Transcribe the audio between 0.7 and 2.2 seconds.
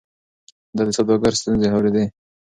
ده د سوداګرو ستونزې اورېدې.